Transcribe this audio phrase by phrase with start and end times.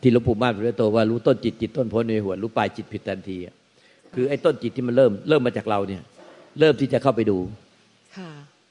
[0.00, 3.38] ที่หลวงปู่ม่านพระโตว่ารู้ต้นจิตจิตต้นพ้นในหัวรู้ปลายจิตผิดทันที
[4.14, 6.02] คือไอ้ต้นจิตที่มันเริ่มเริ่มมาจากเราเนี่ย
[6.60, 7.38] เริ่มที่จะเข้าไปดู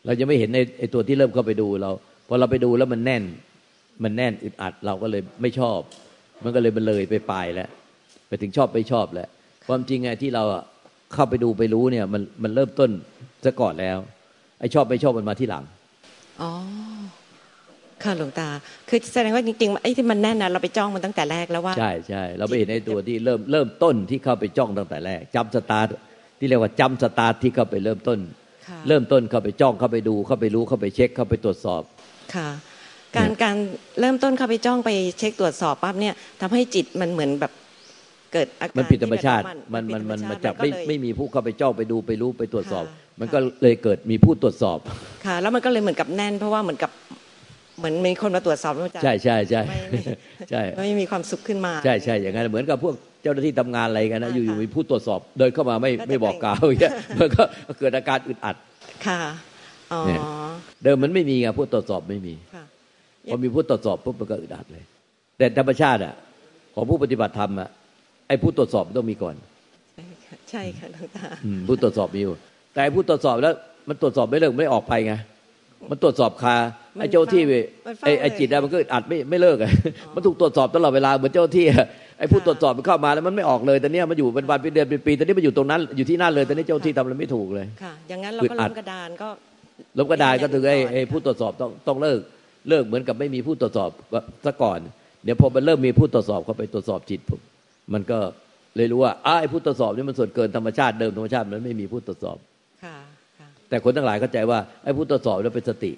[0.05, 1.91] เราจะไม่เห็นในไอ้ตัวที่เริ่มเข้าไปดูเรา
[2.27, 3.23] พอเราไปดูแล้วมันแน่น
[4.03, 5.79] มันแน่นอึดอัดเราก็เลยไม่ชอบ
[6.43, 7.69] มันก็เลยมันเลยไปปลายแล้ว
[8.27, 9.27] ไปถึงชอบไปชอบแล้ว
[9.67, 10.43] ความจริงไงที่เรา
[11.13, 12.89] เข้าไปดูไปรู้เนี่ย มันมันเริ่มต้น
[13.45, 13.97] ซะก่อนแล้ว
[14.59, 15.63] ไอ้ชอบไม่ชอบมันมาที่หลัง
[16.41, 16.51] อ๋อ
[18.07, 18.49] ค่ะหลวงตา
[18.89, 25.87] คือแสดงว่าจริงๆไอ้ที่มันแน่นนะเราไปจ้องมันตั้งแต่แรกแล้วว่า ใช่ใช่เราไปเห็นไอ้ตัวที่เริ่มเริ่มต้นที่เข้าไปจ้องตั้งแต่แรกจำสตาร์ท
[26.39, 28.19] ที่เรียกว่าจำสตาร์ทที่เข้าไปเริ่มต้น
[28.87, 31.81] เริ่มต้นเข้าไปจ้องเข้าไปดูเข้าไปรู้เข้าไปเช็คเข้าไปตรวจสอบ
[32.35, 32.49] ค่ะ
[33.15, 33.55] การการ
[33.99, 37.51] เริ่มต้นเข้าไปจ้องไปเช็คตรวจสอบปั๊บเนี่ยทำให้จิตมันเหมือนแบบ
[38.33, 42.85] เกิดอาการมันผิดธรรมชาติมันมันมันมันจะไม่ไม่มีผู้เข้าไปจ้องไปดูไปรู้ไปตรวจสอบ
[43.19, 44.79] มันก็เลยเกิดมีผู้ตรวจสอบ
[45.25, 46.91] ค่ะแล้วมันก็เลยเหมือนกับแน่น เพราะว่าเหมือนกับ
[47.79, 49.61] เหมือนมีคนมาตรวจสอบใช่ใช่ใช่
[50.49, 57.43] ใช่ไม่มีความสุขขึ้นมา ใช่ใช่อย่างนั้นเหมือนกับพวกเจ้าหน้าที่ทำงานอะไรกันนะอยู่ๆมีผู้ตรวจสอบเดินเข้ามาไม่ไม่บอกกล่าวอย่างเงี้ยมันก็
[57.79, 58.55] เกิดอาการอึดอัด
[59.05, 59.19] ค่ะ
[59.93, 60.01] อ๋อ
[60.83, 62.33] เดิมมันไม่มีไงผู้ตรวจสอบไม่มี
[63.31, 64.83] พอมีผู้ตรวจสอบปุ๊บมันก็อึดอัดเลย
[65.37, 66.13] แต่ธรรมชาติอะ
[66.75, 67.69] ของผู้ปฏิบัติธรรมอะ
[68.27, 69.35] ไอ้ผู้ตรวจสอบต้องมีก่อน
[70.49, 71.27] ใช่ค่ะหลวงตา
[71.67, 72.35] ผู้ตรวจสอบมีอยู่
[72.73, 73.53] แต่ผู้ตรวจสอบแล้ว
[73.87, 75.13] มันตรวจสอบไม่เลิกไม่ออกไปไง
[75.89, 76.55] มันตรวจสอบคา
[76.99, 77.43] ไอ้เจ้าที่
[78.03, 79.71] ไอ้ไอ้จิตมันก็อัดไม่ไม่เลิกอะ
[80.15, 81.65] มันถูกตรวจสอบตลอดเวลาเหมือนเจ้าที่
[82.19, 89.29] ไอ้ผู้ตรวจสอบมันเข้ามาแล้วมันไม่ออกเลยแต่เนี้ยมันอยู่เป็นวันเป็นเดือนเป็นปีแต่นี้มันอยู่ตรงนั้นอยู่ที่นั่นเลยแต่นี้เจ้าที่ทำอะไรไม่ถูกเลยค่ะอย่างนั้นเราก็ล้มกระดานก็
[89.97, 92.19] ล้มกระดานก็ถึงไอ้ไอ้ผู้ตรวจสอบต้องต้องเลิก
[92.69, 93.89] เลิกเหมือนกับไม่มีผู้ตรวจสอบ
[94.45, 94.79] ซะก่อน
[95.23, 97.41] เดี๋ยวพอมันเริ่มมีผู้ตรวจสอบเข้าไปตรวจสอบจิตผม
[97.93, 98.19] มันก็
[98.75, 102.37] เลยรู้ว่าไอ้ผู้ตรวจสอบนี่มันส่วนเกินธรรมชาติเดิมธรรมชาติมันไม่มีผู้ตรวจสอบ
[102.83, 102.97] ค่ะ
[103.69, 105.91] แต่คนทั้งหลายเข้าใจว่าไอ้ผู้ตรวจสอบนี่เป็นสติ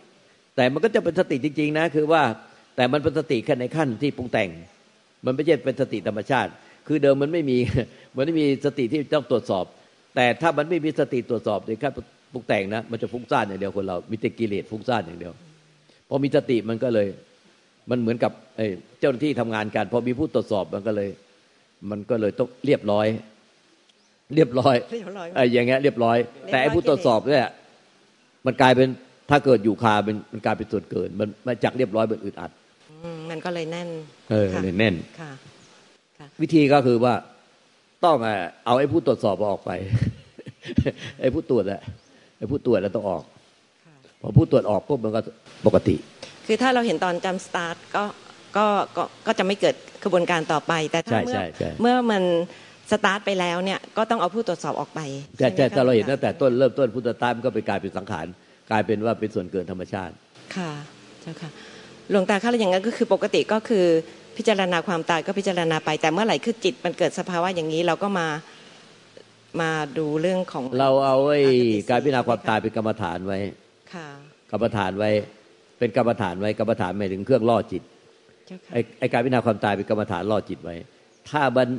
[0.59, 2.23] แต่มันก็จะเป็นสติจริง ๆ นะ คือว่า
[2.75, 4.49] แต่มันเป็นสติแค่ในขั้นที่ปรุงแต่ง
[5.25, 6.51] มันไม่ใช่เป็นสติธรรมชาติ
[6.87, 7.57] คือเดิมมันไม่มี
[8.15, 9.65] มันไม่มีสติที่ต้องตรวจสอบ
[10.15, 11.93] แต่ถ้ามันไม่มีสติตรวจสอบในขั้น
[12.33, 15.33] ปรุงแต่งนะมันจะฟุ้งซ่านอย่างเดียวคนเรา มีแต่กิเลสฟุ้งซ่านอย่างเดียว
[16.09, 17.07] พอมีสติมันก็เลย
[17.89, 18.31] มันเหมือนกับ
[18.99, 21.09] เจ้าหน้าที่ทำงานกันพอมีผู้ตรวจสอบมันก็เลย
[21.89, 23.07] มันก็เลยต้องเรียบร้อย
[24.35, 24.75] เรียบร้อย
[25.35, 26.17] ไอ้อย่างเงี้ยเรียบร้อย
[26.51, 27.47] แต่ไอ้ผู้ตรวจสอบเนี่ย
[28.45, 28.89] มันกลายเป็น
[29.29, 32.51] ถ้าเกิดอยู่คาเป็นมันกลายเป็นส่วนเกิน มันมาจากเรียบร้อยเป็นอึดอัด
[33.29, 33.89] มันก็เลยแน่น
[34.31, 35.31] เออเลยแน่นค่ะ
[36.41, 37.13] วิธีก็คือว่า
[38.05, 38.17] ต้อง
[38.65, 39.71] เอาไอ้ผู้ตรวจสอบออกไป
[41.21, 41.81] ไอ้ผู้ตรวจแหละ
[42.37, 43.23] ไอ้ผู้ตรวจแล้วต้องออก
[44.21, 45.21] พอผู้ตรวจออกปุ๊บมันก็
[45.65, 45.95] ปกติ
[46.45, 48.03] คือถ้าเราเห็นตอนจะสตาร์ทก็
[48.57, 48.65] ก็
[48.97, 51.41] ก็ก็จะไม่เกิดกระบวนการต่อไป แต่ถ้าเมื่อ
[51.81, 52.23] เมื่อมัน
[52.91, 54.99] สตาร์ทไปแล้วเนี่ยก็ต้องเอาผู้ตรวจสอบออกไป
[55.37, 58.27] ใช่ใช่ถ้าเราเห็นตั้งแต่ต้นเริ่มต้นผู้ตรวจตามก็ไปกลายเป็นสังขาร
[58.71, 60.13] กลายเป็นว่าเป็นส่วนเกินธรรมชาติ
[60.55, 60.71] ค่ะ
[61.21, 61.49] เจ้าค่ะ
[62.11, 63.85] หลวงตาค่ะอย่างนั้นก็คือปกติก็คือ
[64.37, 68.27] พิจารณาความตายก็พิจารณาไปแต่เมื่อไหร่คือจิตมันเกิดสภาวะอย่างนี้เราก็มา
[69.61, 71.43] มาดูเรื่องของเราเอาไอ้
[71.89, 73.39] การพิจารณาความตายเป็นกรรมฐานไว้
[73.93, 74.07] ค่ะ
[74.51, 75.11] กรรมฐานไว้
[75.79, 77.83] เป็นกรรมฐานไว้กรรมฐานหมายถึงเครื่องล่อจิต
[78.99, 80.75] ไอ้การพิจารณาความตายเป็นกรรมฐานล่อจิตไว้
[81.29, 81.69] ถ้ามัน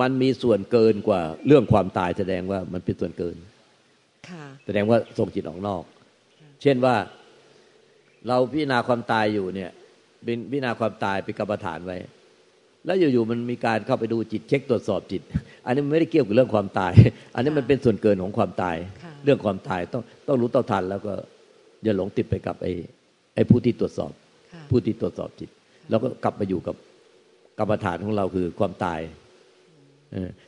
[0.00, 3.36] มันมีส่วนเกินกว่าเรื่องความตายแสดงว่ามันเป็นส่วนเกิน
[4.66, 5.82] แสดงว่าส่งจิตออกนอก
[6.62, 6.96] เช่นว่า
[8.28, 9.70] เราพิจารณาความตายอยู่เนี่ย
[10.24, 11.98] เป็นพิจารณาความตายเป็นกรรมฐานไว้
[12.86, 15.22] แล้วอยู่ๆมันมีการเข้าไปดูจิตเช็คตรวจสอบจิต
[15.66, 16.92] อันนี้มันไม่ได้เกี่ยวกับเรื่องความตาย
[17.34, 18.76] อันนี้มันเป็นส่วนเกินของความตาย
[19.24, 21.12] เรื่องความตายต้องต้องรู้ต้าทัน แล้วก็
[21.84, 22.72] อย่าหลงติดไปกับไอ้
[23.34, 24.12] ไอ้ผู้ที่ตรวจสอบ
[24.70, 25.50] ผู้ที่ตรวจสอบจิต
[25.90, 26.76] แล้วก็กลับมาอยู่กับ
[27.58, 29.00] กรรมฐานของเราคือความตาย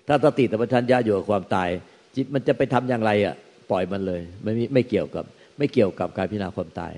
[0.08, 1.68] ถ้าสติสัมปชัญญะอยู่กับความตาย
[2.16, 3.34] จิตมันจะไปทำอย่างไรอะ
[3.70, 5.24] ปล่อยมันเลย ไม่ไม่เกี่ยวกับ
[5.58, 6.92] ไม่เกี่ยวกับการพิจารณาความตาย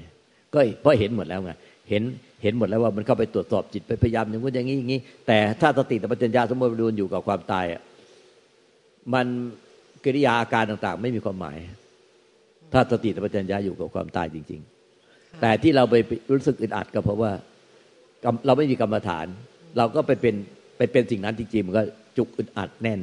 [0.55, 1.53] ก็เพราะเห็นหมดแล้วไง
[1.89, 2.03] เห็น
[2.43, 7.83] เห็นหมดแล้วว่ามันเข้าไปตรวจสอบจิตไปพยายามอย่างนู้นอย่างนี้อย่างนี้ แต่ถ้าสติสัมปชัญญะสมมติดูอยู่กับความตายอะ
[9.15, 9.27] มัน
[10.05, 11.57] กิริยาอาการต่างๆ ไม่มีความหมาย
[12.73, 14.61] ถ้าสติสัมปชัญญะอยู่กับความตายจริง
[15.01, 15.95] ๆ แต่ที่เราไป
[16.31, 17.33] รู้สึกอึดอัดก็เพราะว่า
[18.47, 19.27] เราไม่มีกรรมฐาน
[19.79, 20.35] เราก็ไปเป็น
[20.77, 21.83] ไปเป็นสิ่งนั้นจริงๆมันก็
[22.17, 23.01] จุกอึดอัดแน่น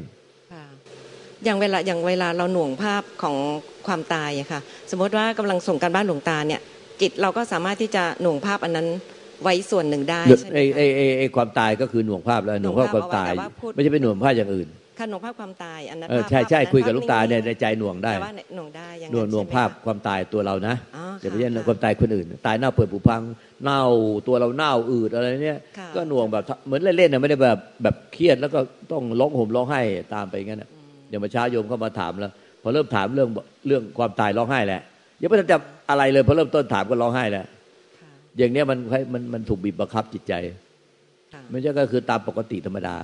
[1.46, 3.36] อย่างเวลาอย่างเวลาเราหน่วงภาพของ
[3.88, 4.62] ความตายอะค่ะ
[4.92, 6.62] สมมติว่ากำลังส่งการบ้านหลวงตาเนี่ย
[7.02, 8.88] จิตเราก็สามารถที่จะหน่วงภาพอันนั้น
[9.44, 10.64] ไว้ส่วนหนึ่งได้ใช่ไหมไอ้
[10.96, 13.32] ไอ้ไอ้ความตายก็คือหน่วงภาพแล้วหน่วงภาพความตาย
[13.74, 14.70] ไม่ใช่เป็นหน่วงภาพอย่างอื่น
[15.00, 18.12] ค่ะหน่วงภาพความตายอันนั้นใช่ใช่คุยกับลูกตาเนี่ยในใจหน่วงได้
[18.56, 20.76] หน่วงได้หน่วงหน่วงภาพความตายตัวเรานะ
[21.22, 23.22] อย่าไปเช่นความตายคนอื่น ตายเน่าเปื่อยผุพัง
[23.64, 23.82] เน่า
[24.28, 25.60] ตัวเราเน่าอืดอะไรเนี่ย
[25.96, 28.60] ก็หน่วงแบบเหมือนเล่นๆนะไม่ได้แบบแบบเครียดแล้วก็
[28.92, 29.82] ต้องร้องห่มร้องไห้
[30.14, 30.64] ตามไปงั้น
[31.10, 33.30] เดี๋ยวมาช้าโยมเข้ามาถามแล้วพอเริ่มถามเรื่อง
[33.68, 34.82] เรื่องความตายร้องไห้แหละ
[35.22, 35.58] ยังไม่ทันจะ
[35.90, 37.46] อะไรเลยพอเริ่มต้นถามก็ร้องไห้แล้ว
[38.38, 38.80] อย่างเนี้ยมัน
[39.14, 40.34] มันมันถูกบีบบังคับจิตใจ
[41.52, 42.96] ไม่ใช่ก็คือตามปกติธรรมดา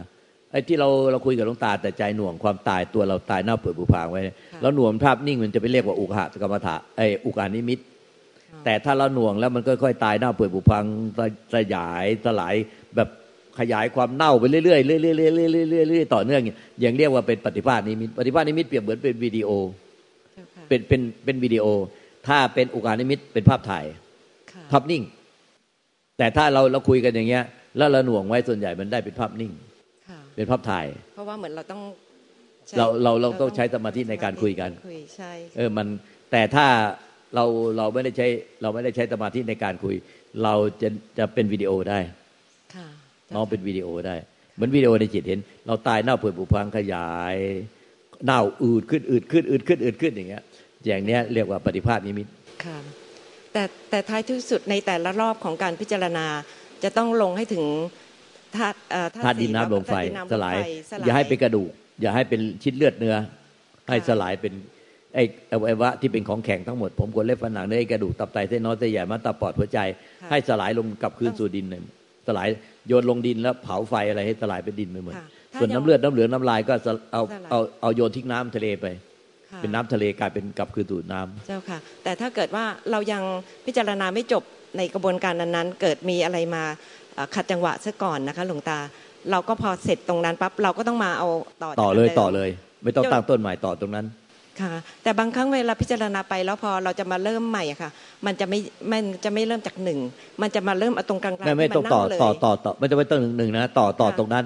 [0.52, 4.22] ไอ้ที่เราเราคุยกับหลวงตาแต่ใจหน่วงความตายตัวเราตายเน่าเปื่อยผุพังไว้
[4.62, 7.80] แล้วหน่วงภาพนิ่งมันจะไปเรียกว่าอุกหะกรรมฐานไอ้อุกานิมิต
[8.66, 10.84] แต่ถ้าเราหน่วงแล้วมันค่อยๆตายเน่าเปื่อยผุพัง
[11.54, 12.56] สยายสลาย
[12.96, 13.10] แบบ
[13.60, 16.42] ขยายความเน่าไปเรื่อยๆเรื่อยๆเรื่อยๆเรื่อยๆเรื่อยๆต่อเนื่อง
[16.82, 19.50] อย่างเรียกว่าเป็นปฏิภาณนิมิตปฏิภาณนิมิตเปรียบเหมือนเป็นวิดีโอ
[20.68, 21.66] เป็นเป็นเป็นวิดีโอ
[22.28, 23.86] ถ้าเป็นอุกานิมิตเป็นภาพถ่าย
[24.72, 25.04] ภาพนิ่ง
[26.18, 27.44] แต่ถ้าเราเราคุยกันอย่างเงี้ย
[27.78, 29.52] แล้วเราหน่วงไว้ส่วนใหญ่มันได้เป็นภาพนิ่ง
[30.36, 31.82] เป็นภาพถ่าย เพราะว่าเหมือนเราต้อง
[32.78, 34.70] เราเราเราต้องใช้สมาธิในการคุยกัน
[35.16, 35.88] ใช่เออมัน
[36.32, 36.68] แต่ถ้า
[37.36, 37.46] เรา
[37.78, 38.28] เราไม่ได้ใช้
[38.62, 39.96] เราไม่ได้ใช้สมาธิในการคุย
[40.44, 42.00] เราจะจะเป็นวิดีโอได้
[43.34, 44.16] น้องเป็นวิดีโอได้
[44.56, 47.36] เหมือนวิดีโอในจิตเห็น เราตายเน่าเปื่อยผุพังขยาย
[48.26, 50.44] เน่าอืดขึ้นอืดขึ้นอืดขึ้นอืดขึ้นอย่างเงี้ย
[50.86, 52.28] อย่างเนี้ยเรียกว่าปฏิภาณนิมิต
[52.64, 52.78] ค่ะ
[53.54, 56.26] แต่แต่ท้ายที่สุดในแต่ละรอบของการพิจารณา
[56.84, 57.66] จะต้องลงให้ถึง
[58.56, 58.78] ธาตุ
[59.16, 59.96] ธาตุดินน้ำลมไฟ
[60.32, 60.56] สลาย
[61.06, 61.70] อย่าให้เป็นกระดูก
[62.02, 63.16] อย่าให้เป็นชิ้นเลือดเนื้อ
[63.90, 64.54] ให้สลายเป็น
[65.16, 69.80] ไอ้อวัยวะที่เป็นของแข็งทั้งหมด ผมกดเล็บฝันหนังเนื้อกระดูกตับไตเส้นน้อยเส้นใหญ่มาตับปอดหัวใจ
[70.30, 71.82] ให้สลายลงกับคืนสู่ดินเลย
[72.28, 72.48] สลาย
[72.88, 75.14] โยนลงดินแล้วเผาไฟอะไรให้สลายเป็นดินไปหมด
[75.60, 76.74] ส่วนน้ำเลือดน้ำเหลืองน้ำลายก็
[77.14, 78.86] เอาเอาเอาโยนทิ้งน้ำทะเลไป
[79.58, 83.24] เป็นน้ำทะเลกลายเป็นกลับคืนสู่น้ำเจ้าค่ะ แต่ถ้าเกิดว่าเรายัง
[83.66, 84.44] พิจารณาไม่จบ
[84.78, 86.64] ในกระบวนการนั้นๆ เกิดมีอะไรมา
[87.36, 88.80] ขัดจังหวะซะก่อนนะคะหลวงตา
[89.32, 91.28] เราก็พอเสร็จตรงนั้นปั๊บเราก็ต้องมาเอา
[91.64, 92.50] ต่อต่อเลยต่อเลย
[92.84, 94.06] ไม่ต้องตั้งต้นใหม่ต่อตรงนั้น
[94.62, 94.74] ค่ะ
[95.04, 97.90] แต่บางครั้งเวลาพิจารณาไปแล้วพอเราจะมาเริ่มใหม่อะค่ะ
[98.26, 98.60] มันจะไม่
[98.92, 100.00] มันจะไม่เริ่มจากหนึ่ง
[100.42, 104.44] มันจะมาเริ่มเอาตรงกลางๆไม่ไม่ต้องต่อต่อต่อต่อไม่ต้องไปตั้งหนึ่งหนึ่งนะต่อต่อตรงนั้น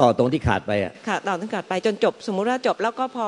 [0.00, 3.26] ต่อตรงที่ขาดไปอะค่ะต่อตรงขาดไปจนจบ สมมุติว่าจบแล้วก็พอ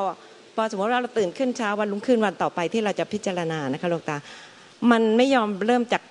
[0.56, 4.16] พอสมมติว่าเราตื่นขึ้นเช้าวันรุ่งขึ้นวันต่อไปที่เราจะพิจารณานะคะหลวงตา
[4.90, 6.02] มันไม่ยอมเริ่มจาก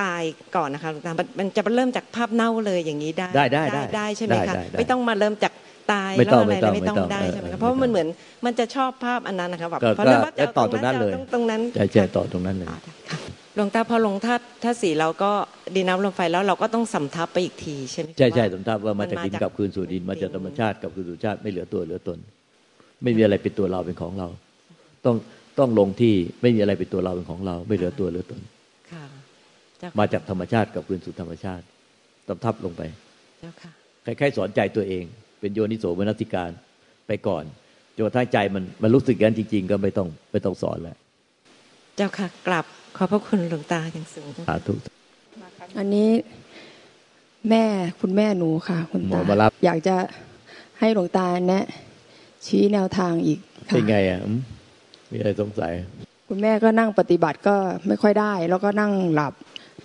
[0.00, 0.22] ตาย
[0.56, 3.44] ก่อนนะคะหลวงตา มันจะเริ่มจากภาพเน่าเลยอย่างนี้ได้ ได้
[3.74, 5.52] ได้ได้ใช่ไหมคะไม่ต้องมาเริ่มจาก
[5.92, 8.08] ตายแล้วอะไรไม่ต้องได้ใช่ไหมครับเพราะมันเหมือน
[8.44, 12.68] มันจะชอบภาพอันนั้นนะคะแบบเพราะนั้นว่าจะต่อตรงนั้นเลยตรงนั้นใช่ใช่ต่อตรงนั้นเลย
[13.54, 15.30] หลวงตาพอลงท่าท่าสีเราก็
[15.74, 22.18] ดินน้ำลมไฟแล้วเราก็ต้องสำทับไปอีกทีใช่ไหมใช่ใช่สำทับว่ามาจากดินกับคืนสู่ดินมาจากธรรมชาติกับคืนสู่ชาติไม่เหลือตัวเหลือตน
[23.02, 24.28] ไม่มีอะไรเป็นตัวเราเป็นของเรา
[25.04, 25.16] ต้อง
[25.58, 28.40] ต้องลงที่ไม่มีอะไรเป็นตัวเราเป็นของเรา ไม่เหลือตัวเหลือตน
[29.98, 31.64] มาจากธรรมชาติกับคืนสู่ธรรมชาติ
[32.28, 32.82] สำทับลงไป
[34.04, 35.04] คล้ายๆสอนใจตัวเอง
[35.40, 36.50] เป็นโยนิโสมนสิการ
[37.06, 37.44] ไปก่อน
[37.96, 40.96] จนท้ายใจมันมันรู้สึกกันจริง ๆ ก็ไม่ต้องไม่ต้องสอนแล้ว
[41.96, 42.64] เจ้าค่ะกลับ
[42.96, 44.74] ขอบพระคุณหลวงตาอย่างสูงสาธุ
[45.78, 46.08] อันนี้
[47.50, 47.64] แม่
[48.00, 49.20] คุณแม่หนูค่ะ คุณตา
[49.64, 49.96] อยากจะ
[50.78, 51.64] ให้หลวงตาแนะ
[52.46, 53.38] ชี้แนวทางอีก
[53.74, 54.20] เป็นไงอะ
[55.10, 55.72] มีอะไรสงสัย
[56.28, 57.56] คุณแม่ก็นั่งปฏิบัติก็
[57.86, 59.32] ไม่ค่อยได้ แล้วก็นั่งหลับ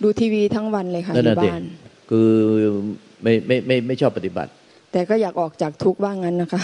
[0.02, 1.62] ดูทีวีทั้งวันเลยค่ะที่บ้าน
[2.10, 2.30] คือ
[3.22, 4.50] ไม่ไม่ไม่ไม่ชอบปฏิบัติ
[4.94, 6.62] แต่ก็อยากออกจากทุกข์ว่างั้นนะคะ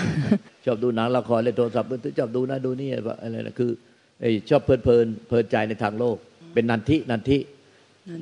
[0.65, 1.89] ชอบดูหนังละครเล่นโทรศัพท์
[2.19, 2.89] ชอบดูนะดูนี่
[3.23, 3.71] อะไรนะคือ
[4.21, 6.17] ไอ้ชอบเพลินเพลินเพลินใจในทางโลก
[6.55, 7.39] เป็นนันทินันทิ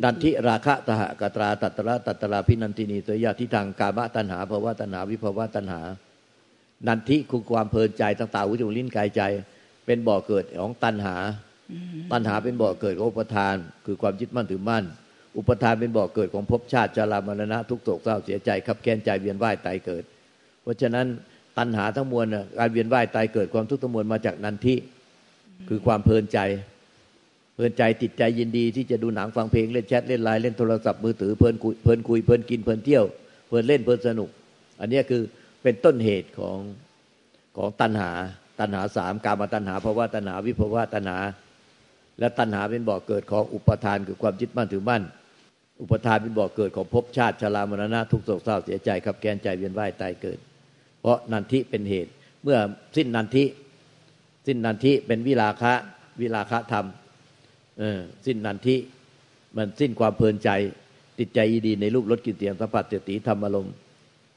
[0.05, 5.81] นันทิราคะตหะกตราตัตระตัตระพินันทินีตัวยาที่ทางกามะตัณหาภาวะตัณหาวิภาวะตัณหา
[6.87, 9.23] นันทิคือความเพลินใจต่างๆวิจุลิ้นกายใจ
[9.87, 11.17] เป็นบ่อเกิดของตัณหา
[12.13, 13.57] ตัณหาเป็นบ่อเกิดของอุปทาน
[13.87, 14.85] คือความยึดมั่นถือมั่น
[15.37, 20.05] อุปทานเป็นบ่อกเกิดของภพชาติจรามรณะทุกโศกเศร้าเสียใจขับแค้นใจเวียนว่ายตายเกิด
[20.63, 21.07] เพราะฉะนั้น
[21.59, 22.27] ตัณหาทั้งมวล
[22.59, 24.75] การเวียนว่ายตายเกิดความทุกข์ทั้งมวลมาจากนันทิ
[25.69, 26.39] คือความเพลินใจ
[27.55, 33.05] เพลินใจติดใจยินดีที่จะดูหนังฟังเพลงเล่นแชทเล่นไลน์เล่นโทรศัพท์มือถือเพลินคุยเพลินคุยเพลินกินเพลินเที่ยว
[33.49, 34.29] เพลินเล่นเพลินสนุก
[34.81, 35.23] อันนี้คือ
[35.63, 36.59] เป็นต้นเหตุของ
[37.57, 38.11] ของตัณหา
[38.61, 41.19] ตัณหาสามกามาตัณหาภาวะตัณหาวิภาวะตัณหา
[42.19, 45.03] และตัณหาเป็นบ่อกเกิดของอุปทานคือความยึดมั่นถือมั่น
[45.81, 50.39] อุปทานเป็นบ่อกเกิดของภพชาติชรามรณะทุกโศกเศร้าเสียใจขับแกนใจเวียนว่ายตายเกิด
[51.01, 52.11] เพราะนันทิเป็นเหตุ
[52.43, 52.59] เมื่อ
[52.97, 53.45] สิ้นนันทิ
[54.47, 55.75] สิ้นนันทิเป็นวิลาคะ
[56.21, 56.87] วิลาคะธรรม
[57.79, 58.77] เออสิ้นนันทิ
[59.57, 60.51] มันสิ้นความเพลินใจ
[61.19, 63.75] ติดใจดีในรูปรสกิเตียงสัมผัสเตีธรรมอารมณ์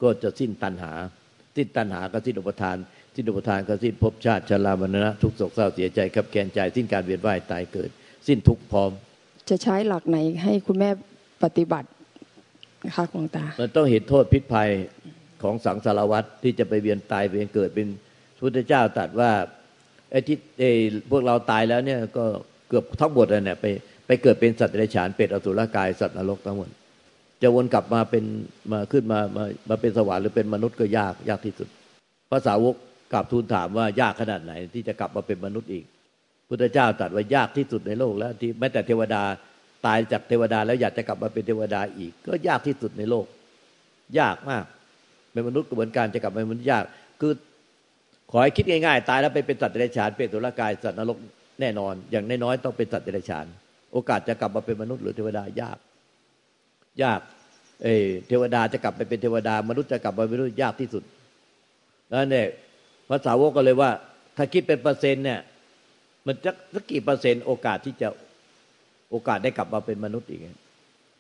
[0.01, 0.93] ก็จะสิ้นตัณหา
[1.55, 2.77] สิ้นตัณหาก็สิ้นอุปทาน
[3.15, 7.89] สิ้นอุปทานก็สิ้นภพชาติชรามรณะทุกโศกเศร้าเสียใจขับแกนใจ สิ้นการเวียนว่ายตายเกิด
[8.27, 8.91] สิ้นทุกพร้อม
[9.50, 10.89] จะใช้หลักไหนให้คุณแม่
[11.43, 11.88] ปฏิบัติ
[12.86, 14.69] นะคะหลวงตา มันต้องเห็นโทษพิษภัย
[15.43, 17.88] ของสังสารวัตรที่จะไปเวียนตายเวียนเกิดเป็น
[18.45, 19.31] พุทธเจ้าตรัสว่า
[20.12, 20.71] ไอ้ที่ไอ้
[21.12, 22.25] พวกเราตายแล้วเนี่ยก็
[22.69, 23.65] เกือบทั้งหมดเลยเนี่ยไป
[24.07, 26.69] ไปเกิดเป็นสัตว์เดรัจฉานเป็ดอสุรกายสัตว์นรกทั้งหมด
[27.41, 28.24] จะวนกลับมาเป็น
[28.71, 31.67] มาขึ้นมามามาเป็นสวรรค์หรือเป็นมนุษย์ก็ยากยากที่สุด
[32.31, 32.75] ภาษาวก
[33.13, 35.86] กลับทูลถามว่ายากขนาดไหนที่จะกลับมาเป็นมนุษย์อีก
[36.50, 39.24] พุทธเจ้าตรัสว่ายากที่สุดในโลกแล้วที่แม้แต่เทวดา
[39.85, 43.25] ตายจากเทวดาแล้วอยากจะกลับมาเป็นเทวดาอีก ก็ยากที่สุดในโลก
[44.19, 44.65] ยากมาก
[45.31, 46.83] เป็นมนุษย์กระบวนการจะกลับมาเป็นมนุษย์ยาก
[47.21, 47.33] คือ
[48.31, 51.17] ขอให้คิดง่ายๆ ตายแล้วไปเป็นสัตว์เดรัจฉานเป็นตุลกายสัตว์นรก
[51.61, 53.45] แน่นอน อย่างน้อยๆต้องเป็นสัตว์เดรัจฉาน
[53.93, 55.77] โอกาสจะกลับมาเป็นมนุษย์หรือเทวดายาก
[57.03, 57.19] ยาก
[57.83, 57.88] เอ
[58.27, 61.03] เทวดาจะกลับไปเป็นเทวดามนุษย์จะกลับมาเป็นมนุษย์ยากที่สุด
[62.11, 62.47] นั่นเนี่ย
[63.09, 63.91] ภาษาวกก็เลยว่า
[64.38, 65.39] ถ้าคิดเป็นเปอร์เซ็นต์เนี่ย
[66.25, 68.07] มันจะสักกี่เปอร์เซ็นต์โอกาสที่จะ
[69.12, 70.41] โอกาสได้กลับมาเป็นมนุษย์อีก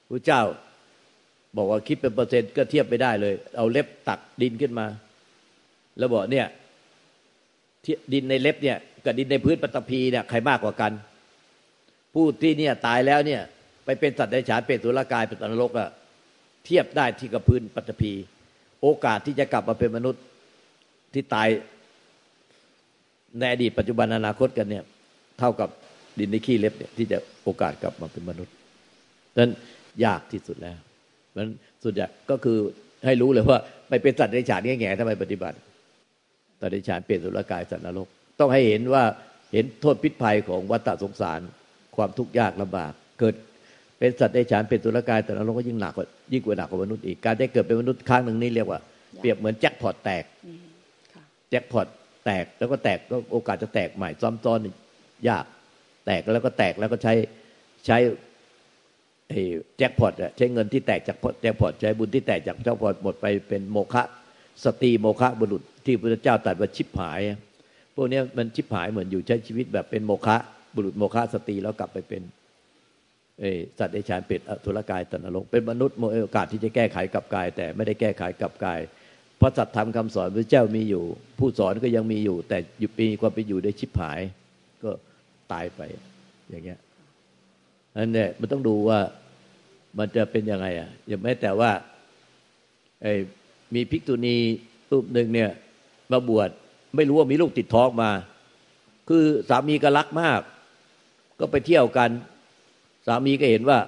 [0.09, 0.41] พระเจ้า
[1.57, 4.85] บอกว่าคิดเป็นเปอร์เซ็นต์ก็เทียบไปได้เลย เอาเล็บตักดินขึ้นมา
[5.97, 6.47] แล้วบอกเนี่ย
[8.13, 10.91] ดินในเล็บเนี่ยกับดินในพื้นปฐพีเนี่ยใครมากกว่ากัน
[12.13, 13.41] ผู้ที่เนี่ยตายแล้วเนี่ย
[13.85, 15.89] ไปเป็นสัตว์ในฉานเป็นสุรกายเป็นตนรกอะ
[16.65, 18.11] เทียบได้ที่กับพื้นปฐพี
[18.81, 20.23] โอกาสที่จะกลับมาเป็นมนุษย์
[21.13, 21.47] ที่ตาย
[23.39, 24.83] ในอดีตปัจจุบันอนาคตกันเนี่ย
[25.39, 25.69] เท่ากับ
[26.19, 28.53] ดินในขี้เล็บเนี่ยที่จะโอกาสกลับมาเป็นมนุษย์
[29.39, 29.51] นั้น
[30.05, 30.77] ยากที่สุดแล้ว
[31.35, 31.47] มัน
[31.83, 32.57] สุดใหญ่ก็คือ
[33.05, 35.57] ให้รู้เลยว่าไปเป็นสัตว์ในฉานแง่ๆทำไมปฏิบัติ
[36.59, 38.07] สัตว์ในฉานเปลี่ยนสุรกายสัตว์นรก
[38.39, 39.03] ต้องให้เห็นว่า
[39.53, 41.39] เห็นโทษพิษภัยของวัฏสงสาร
[41.95, 43.35] ความทุกข์ยากลำบาก เกิด
[43.99, 48.79] เป็นสัตว์ในฉานเป็นสุรกายแต่นรกก็ยิ่งหนักกว่ายิ่งกว่าหนักกว่ามนุษย์อีกการได้เกิดเป็นมนุษย์ครั้งหนึ่งนี่เรียกว่า
[49.19, 50.23] เปรียบเหมือนแจ็คพอตแตก
[51.49, 51.87] แจ็คพอต
[52.25, 54.59] แตกแล้วก็แตกก็โอกาสจะแตกใหม่ซ้ำซ้อน
[55.29, 55.45] ยาก
[56.05, 57.13] แตกแล้วก็แตกแล้วก็ใช้
[57.85, 57.97] ใช้
[59.77, 64.03] แจ็คพอตใช้เงินที่แตกจากแจ็คพอตใช้บุญที่แตกจากแจ็คพอตหมดไปเป็นโมฆะ
[64.63, 67.19] สตรีโมฆะบุรุษที่พระเจ้าตรัสว่าชิบหาย
[67.95, 70.37] พวกนี้มันชิบหายเหมือนอยู่ใช้ชีวิตแบบเป็นโมฆะ
[70.75, 72.21] บุรุษโมฆะสตรีแล้วกลับไปเป็น
[73.79, 78.79] สัตว์เดชานเป็ดอสุรกายตนรกเป็นมนุษย์โอกาสที่จะแก้ไขกับกาย แต่ไม่ได้แก้ไขกับกาย
[79.41, 81.03] พระสัตธรรมคำสอนพระเจ้ามีอยู่
[81.39, 84.19] ผู้สอนก็ยังมีอยู่ แต่อยู่ปีความเป็นอยู่ได้ชิบหาย
[85.51, 85.81] ตายไป
[86.49, 86.79] อย่างเงี้ย
[87.95, 88.99] อันนี้มันต้องดูว่า
[89.97, 91.71] มันจะเป็นยังไงอะอย่างแม้แต่ว่า
[93.01, 93.13] ไอ้
[93.73, 94.35] มีภิกษุณี
[94.91, 95.49] รูปหนึ่งเนี่ย
[96.11, 96.49] มาบวช
[96.95, 98.11] ไม่รู้ว่ามีลูกติดท้องมา
[99.09, 100.41] คือสามีก็รักมาก
[101.39, 102.09] ก็ไปเที่ยวกัน
[103.07, 103.79] สามีก็เห็นว่า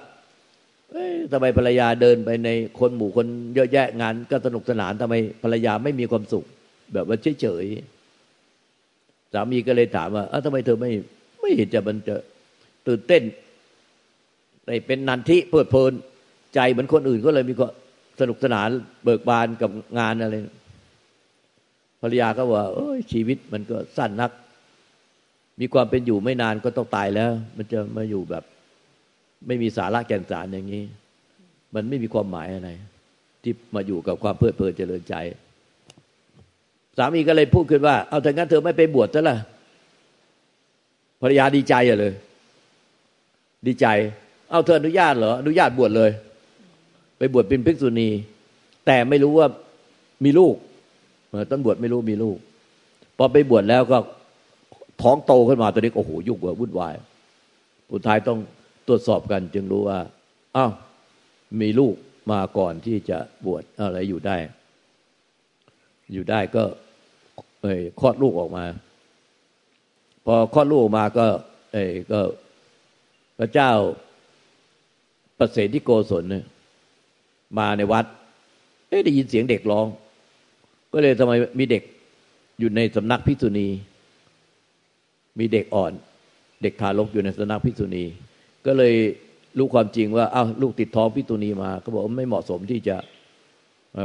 [1.32, 6.44] ทำไมภรรยาเดินไปในคนหมู่คนเยอะแยะงาน ก็สนุกสนานทำไมภรรยาไม่มีความสุข
[6.92, 10.92] แบบว่าเฉยๆสามีก็เลยถามว่าทำไมเธอไม่
[11.44, 12.16] ไม่เห็นจะมันจะ
[12.88, 13.22] ตื่นเต้น
[14.66, 15.92] ได้เป็นนันทิเพลิดเพลิน
[16.54, 17.68] ใจเหมือนคนอื่นก็เลยมีก็
[18.20, 18.68] สนุกสนาน
[19.04, 20.34] เบิกบานกับงานอะไร
[22.00, 24.30] ภรรยาก็ว่าเอ้ยชีวิตมันก็สั้นนัก
[25.60, 28.44] มีความเป็นอยู่ไม่นานก็ต้องตายแล้ว มันจะมาอยู่แบบ
[29.46, 30.84] ไม่มีสาระแก่นสารอย่างนี้
[31.74, 32.70] มันไม่มีความหมายอะไร
[33.42, 35.14] ที่มาอยู่กับความเพลิดเพลินเจริญใจ
[36.98, 39.38] สามีก็เลยพูดขึ้นว่า เอาถ้างั้นเธอไม่ไปบวชซะละ
[41.26, 42.12] ภรรยาดีใจเลย
[43.66, 43.86] ดีใจ
[44.50, 46.10] เอาเธออนุญาตเหรออนุญาตบวชเลย
[47.18, 48.08] ไปบวชเป็นภิกษุณี
[48.86, 49.48] แต่ไม่รู้ว่า
[50.24, 50.54] มีลูก
[51.50, 52.36] ต้นบวชไม่รู้มีลูก
[53.18, 53.98] พอไปบวชแล้วก็
[55.02, 56.94] ท้องโตขึ้นมาตอนนี้โอ้โหยุ่งกว่าวุ่นวาย
[57.88, 58.38] ผู้ท้ายต้อง
[58.88, 59.98] ตรวจสอบกัน จึงรู้ว่า
[60.56, 60.72] อ้าว
[61.60, 61.94] มีลูก
[62.32, 64.36] มาก่อนที่จะบวชอะไรอยู่ได้
[66.12, 66.62] อยู่ได้ก็
[67.62, 68.64] เอ้คลอดลูกออกมา
[70.26, 71.26] พอคลอดลูกออกมาก็
[71.72, 71.76] เอ
[72.12, 72.20] ก็
[73.38, 73.70] พระเจ้า
[75.38, 76.44] ประเสริฐที่โกศลเนี่ย
[77.58, 78.04] มาในวัด
[78.88, 79.86] เอ๊ได้ยินเสียงเด็กร้อง
[80.92, 81.82] ก็เลยทำไมมีเด็ก
[82.58, 83.68] อยู่ในสำนักพิษุณี
[85.38, 85.92] มีเด็กอ่อน
[86.62, 88.04] เด็กทารกอยู่ในสำนักพิษุณี
[88.66, 88.94] ก็เลย
[89.58, 92.96] รู้ความจริงว่าอ้าวลูกติดท้องพิษุณีมา ก็บอกไม่เหมาะสมที่จะ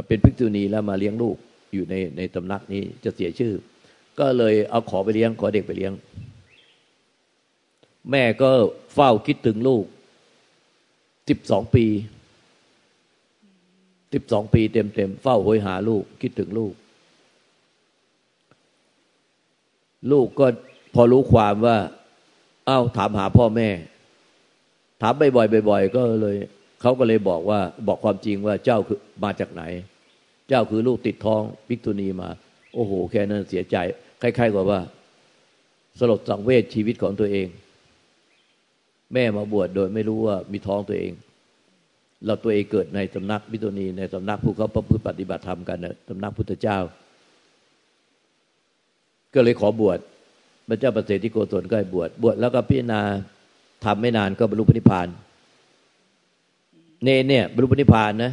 [0.06, 1.36] เป็นพิษุณีแล้วมาเลี้ยงลูก
[1.72, 3.52] อยู่ในในตำนักนี้จะเสียชื่อ
[4.20, 5.92] ก็เลยเอาขอไปเลี้ยง ขอเด็กไปเลี้ยง
[8.10, 8.50] แม่ก็
[8.94, 9.84] เฝ้าคิดถึงลูก
[11.28, 11.84] สิบสองปี
[14.12, 16.72] สิบสองปีเต็มเต็มเฝ้าหอยหาลูกคิดถึงลูก
[20.10, 20.46] ลูกก็
[20.94, 21.78] พอรู้ความว่า
[22.66, 23.68] เอา้าถามหาพ่อแม่
[25.00, 26.36] ถามบ่อยๆบ่อยๆก็เลย
[26.80, 29.62] เขาก็เลยบอกว่าบอกความจริงว่าเจ้าคือมาจากไหน
[30.48, 32.28] เจ้าคือลูกติดท้องพิกตุนีมา
[32.74, 33.76] โอ้โห แค่นั้นเสียใจ
[34.22, 34.80] คล้ายๆกับว่า
[35.98, 37.48] สลดสังเวชชีวิตของตัวเอง
[39.14, 41.12] แม่มาบวชโดยไม่รู้ว่ามีท้องตัวเอง
[42.26, 46.78] เราตัวเองเกิดในสำนักมิตนีในสำนักผู้เขาประพฤติปฏิบัติธรรมกันนะสำนักพุทธเจ้า
[49.34, 49.98] ก็เลยขอบวช
[50.68, 53.00] พระเจ้าประเสริฐที่โกศลก็ให้บวชบวชแล้วก็พิจารณา
[53.84, 55.08] ทำไม่นานก็บรรลุพระนิพพาน
[57.04, 58.32] เนนเนี่ยบรรลุพระนิพพานนะ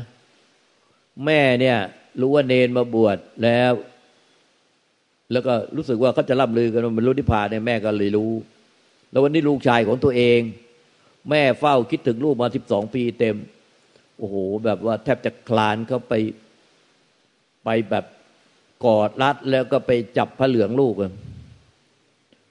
[1.26, 1.78] แม่เนี่ย
[2.22, 3.72] รู้ว่าเนนมาบวชแล้ว
[5.32, 8.32] แล้วก็รู้สึกว่าเขาจะร่ำลือกันว่าบรรลุนิพพานเนี่ยแม่ก็เลยรู้
[9.12, 10.40] แล้ววันนี้ลูกชายของตัวเอง
[11.30, 13.36] แม่เฝ้าคิดถึงลูกมาสิบสองปีเต็ม
[14.18, 16.14] โอ้โห แบบว่าแทบจะคลานเข้าไป
[17.64, 18.06] ไปแบบ
[18.86, 20.94] กอดรัดแล้วก็ไปจับพระเหลืองลูก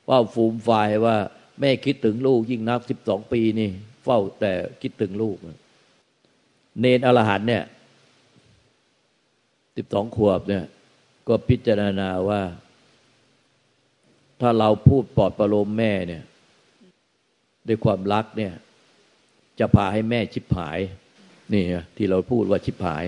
[0.09, 1.17] ว่าฟูมฝ่ายว่า
[1.61, 3.71] แม่คิดถึงลูกยิ่งนักสิบสองปีนี่
[4.05, 4.53] เฝ้าแต่
[4.83, 5.37] คิดถึงลูก
[6.81, 7.65] เนนอรหันเนี่ย
[9.77, 10.65] สิบสองขวบเนี่ย
[11.29, 12.41] ก็พิจารณาว่า
[14.41, 16.23] ถ้าเราพูดปลอบประโลมแม่เนี่ย
[17.69, 18.53] ด้วยความรักเนี่ย
[19.59, 20.79] จะพาให้แม่ชิบหาย
[21.53, 21.65] นี่
[21.97, 23.05] ที่เราพูดว่าชิบหาย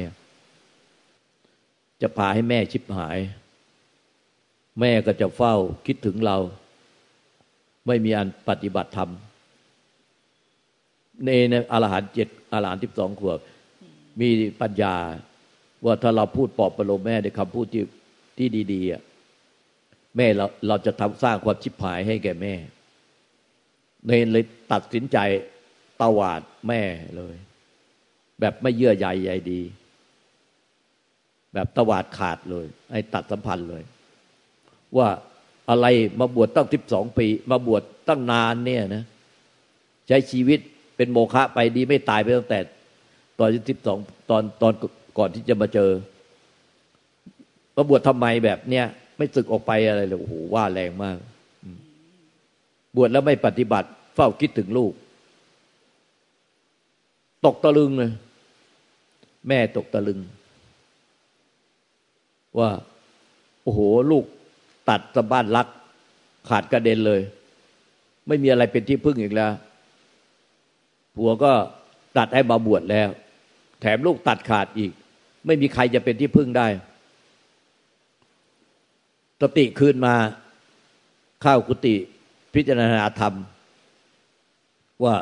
[2.02, 3.18] จะพาให้แม่ชิบหาย
[4.80, 5.54] แม่ก็จะเฝ้า
[5.86, 6.36] คิดถึงเรา
[7.86, 9.10] ไม่มีอันปฏิบัติธรรม
[11.24, 13.38] ในในอรหันเจ็ดอรหันที่สองขวบ
[14.20, 14.28] มี
[14.60, 14.94] ปัญญา
[15.84, 17.84] ว่าถ้าเราพูดปลอบประโลมแม่ด้วยคำพูดที่
[18.38, 19.07] ที่ดีๆ
[20.18, 22.54] แม่เราเราจะทำสร้างความชิบหายให้แก่แม่
[24.06, 25.18] เนนเลยตัดสินใจ
[26.00, 26.82] ตวาดแม่
[27.16, 27.36] เลย
[28.40, 29.60] แบบไม่เยื่อใยใยดี
[31.54, 33.82] แบบตวาดขาดเลยให้ตัดสัมพันธ์เลย
[34.96, 35.08] ว่า
[35.70, 35.86] อะไร
[36.20, 39.04] มาบวชตั้งสิบสองปี มาบวชตั้งนานเนี่ยนะ
[40.08, 40.58] ใช้ชีวิต
[40.96, 42.58] เป็นโมฆะไปดีไม่ตายไปตั้งแต่
[43.38, 43.98] ตอนสิบสอง
[44.30, 44.72] ตอนตอน
[45.18, 45.90] ก่อนที่จะมาเจอ
[47.76, 48.86] มาบวชทำไมแบบเนี้ย
[49.18, 51.18] ไม่สึกออกไปอะไรเลยโอ้โหว่าแรงมาก
[52.96, 54.92] บวชแล้วไม่ปฏิบัติ เฝ้าคิดถึงลูก
[57.44, 58.12] ตกตะลึงเลย
[59.48, 60.18] แม่ตกตะลึง
[62.58, 62.70] ว่า
[63.62, 64.24] โอ้โห ลูก
[64.88, 65.68] ตัดสะบ้านรัก
[66.48, 67.20] ขาดกระเด็นเลย
[68.28, 69.52] ไม่มีอะไรเป็นที่พึ่งอีกแล้ว
[71.16, 71.52] ผัวก็
[72.18, 73.08] ตัดให้มาบวชแล้ว
[73.80, 74.92] แถมลูกตัดขาดอีก
[75.46, 76.66] ไม่มีใครจะเป็นที่พึ่งได้
[79.40, 80.14] สติคืนมา
[81.44, 81.94] ข้าวกุฏิ
[82.54, 83.34] พิจารณาธรรม
[85.04, 85.14] ว่า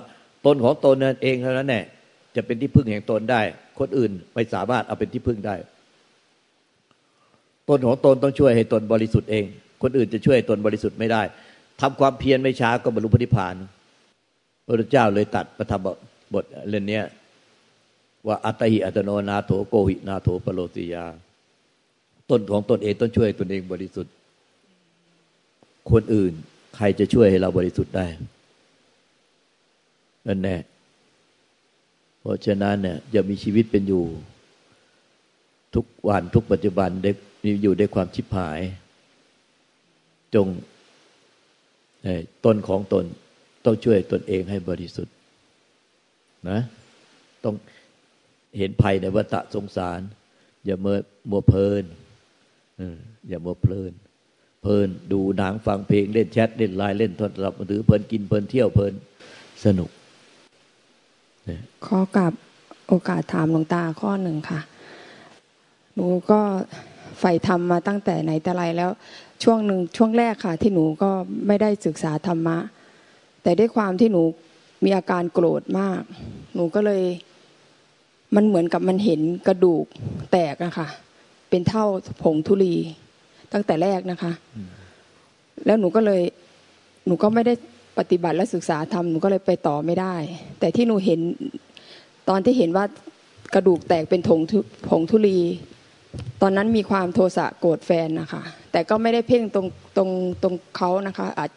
[0.45, 1.85] ตนของตนนั่นเองเท่านั้นแหละ
[2.37, 3.41] จะเป็นที่พึ่งแห่งตนได้
[3.79, 5.57] คนอื่นไม่สามารถเอาเป็นที่พึ่งได้
[7.69, 9.45] ตนของตนต้องช่วยให้ตนบริสุทธิ์เอง
[9.83, 11.23] คนอื่นจะช่วยตนบริสุทธิ์ไม่ได้
[11.81, 13.55] ทำความเพียรไม่ช้าก็บรรลุพระนิพพาน
[14.67, 15.87] พระเจ้าเลยตัดประธรรม
[16.35, 17.01] บทเรื่องนี้
[18.27, 21.05] ว่าอัตหิอัตโนนาโถโกหินาโถปโลติยา
[22.31, 24.13] ตนของตนเองต้องช่วยตนเองบริสุทธิ์
[25.91, 26.33] คนอื่น
[26.77, 28.07] ใครจะช่วยให้เราบริสุทธิ์ได้
[30.27, 30.57] นั่นแน่
[32.21, 34.05] เพราะฉะนั้นเนี่ยจะมีชีวิตเป็นอยู่
[35.75, 37.11] ทุกวันทุกปัจจุบันได้
[37.45, 38.61] มีอยู่ด้วยความชิบหาย
[40.35, 40.47] จง
[42.45, 43.05] ตนของตน
[43.65, 45.15] ต้องช่วยตนเองให้บริสุทธิ์
[46.51, 46.61] นะ
[47.45, 47.55] ต้อง
[48.59, 50.01] เห็นภัยในวัฏสงสาร
[50.65, 50.99] อย่าเมื่อ
[51.31, 51.85] มัวเพลิน
[53.29, 53.93] อย่ามัวเพลิน
[54.63, 58.93] เพลินดูหนังฟังเพลงเล่นแชทเล่นไลน์เล่นโทรศัพท์มือถือเพลินกินเพลินเที่ยวเพลิน
[59.65, 59.91] สนุก
[61.87, 62.33] ขอกับ
[62.89, 64.61] โอกาสถามหลวงตาข้อหนึ่งค่ะ
[65.95, 66.41] หนูก็
[67.21, 68.91] ใฝ่ธรรมมาตั้งแต่ไหนแต่ไรแล้ว
[69.43, 71.11] ช่วงหนึ่งช่วงแรกค่ะ ที่หนูก็
[71.47, 72.59] ไม่ได้ศึกษาธรรมะ
[73.43, 74.23] แต่ด้วยความที่หนู
[74.85, 76.03] มีอาการโกรธมาก
[76.55, 77.03] หนูก็เลย
[78.35, 79.85] มันเหมือนกับมันเห็นกระดูก
[80.33, 80.89] แตกอะค่ะ
[81.51, 81.85] เป็นเท่า
[82.23, 82.75] ผงธุลี
[83.53, 84.33] ตั้งแต่แรกนะคะ
[85.67, 86.23] แล้วหนูก็เลย
[87.07, 87.55] หนูก็ไม่ได้
[87.99, 90.15] ปฏิบัติและศึกษาทำหนูก็เลยไปต่อไม่ได้
[90.61, 91.21] แต่ที่หนูเห็น
[92.29, 92.85] ตอนที่เห็นว่า
[93.55, 94.41] กระดูกแตกเป็นผง
[94.89, 95.39] ผงทุลี
[96.43, 100.11] ตอนนั้นมีความโทสะโกรธแฟนนะคะ แต่ก็ไม่ได้เพ่งตรงตรง
[100.43, 101.51] ตรงเขานะคะ อาจ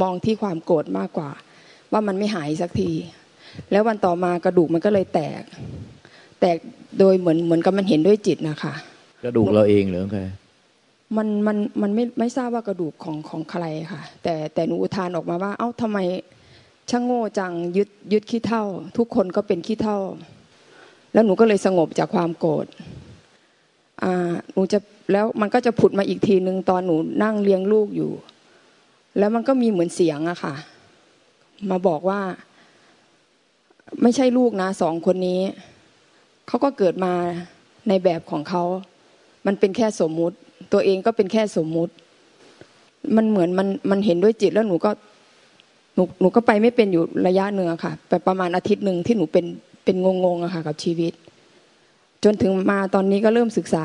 [0.00, 1.30] มองที่ความโกรธมากกว่า
[1.92, 2.90] ว่ามันไม่หายสักที
[3.70, 5.42] แล้ววันต่อมากระดูกมันก็เลยแตก
[6.40, 6.56] แตก
[6.98, 8.74] โดยเหมือนเหมือนกับมันเห็นด้วยจิตนะคะ
[9.24, 10.20] กระดูกเราเองหรือไง
[11.16, 15.98] มันมันมันไม่ไม่ทราบว่ากระดูกของของใครค่ะ แต่แต่หนูอุทานออกมาว่า เอ้าทำไม
[16.90, 18.64] ช่างโง่จังยึดยึดขี้เท่า
[18.96, 19.98] ทุกคนก็เป็นขี้เท่า
[21.12, 22.66] แล้วหนูก็เลยสงบจากความโกรธ
[24.02, 24.78] อ่าหนูจะ
[25.12, 28.12] แล้วมันก็จะผุดมาอีกทีหนึ่งตอนหนูนั่งเลี้ยงลูกอยู่
[29.18, 30.54] แล้วมันก็มีเหมือนเสียงอะค่ะ
[31.70, 32.20] มาบอกว่า
[34.02, 35.40] ไม่ใช่ลูกนะสองคนนี้
[36.46, 37.12] เขาก็เกิดมา
[37.88, 38.62] ในแบบของเขา
[39.46, 40.36] มันเป็นแค่สมมุติ
[40.72, 41.92] ตัวเองก็เป็นแค่สมมุติ
[43.16, 44.90] มันเหมือนมันมันเห็นด้วยจิตแล้วหนูก็
[45.94, 49.44] หนูหนูก็ไปไม่เป็นอยู่ระยะเนื้อค่ะไปประมาณอาทิตย์หนึ่งที่หนูเป็น
[49.84, 51.12] เป็นงงๆอะค่ะ กับชีวิต
[52.24, 53.82] จนถึงมาตอนนี้ก็เริ่มศึกษา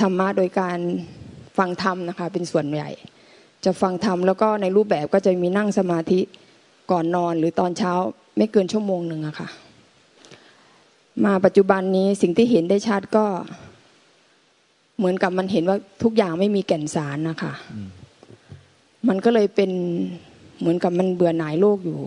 [0.00, 0.78] ธรรมะโดยการ
[1.58, 2.90] ฟังธรรมนะคะ เป็นส่วนใหญ่
[3.64, 6.20] จะฟังธรรมแล้วก็ในรูปแบบก็จะมีนั่งสมาธิ
[6.90, 7.92] ก่อนนอนหรือตอนเช้า
[8.36, 9.48] ไม่เกินชั่วโมงหนึ่งอะค่ะ
[11.24, 13.24] มาปัจจุบันนี้สิ่งที่เห็นได้ชัดก็
[15.02, 17.52] เหมือนกับมันเห็นว่าทุกอย่างไม่มีแก่นสารนะคะ
[19.08, 19.70] มันก็เลยเป็น
[20.60, 22.00] เหมือนกับมันเบื่อหน่ายโลกอยู่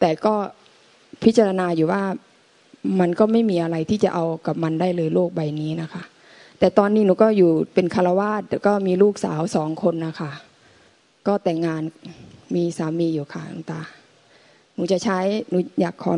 [0.00, 0.34] แต่ก็
[1.22, 2.02] พิจารณาอยู่ว่า
[3.00, 6.02] มันก็ไม่มีอะไรที่จะเอากับมันได้เลยโลกใบนี้นะคะ
[6.58, 10.32] แต่ตอนนี้หนูก็อยู่เป็นคารวาสแล้วก็มีลูกสาวสองคนนะคะ
[11.26, 11.82] ก็แต่งงาน
[12.54, 13.80] มีสามีอยู่ค่ะหลวงตา
[14.74, 15.18] หนูจะใช้
[15.50, 16.12] หนูอยากขอ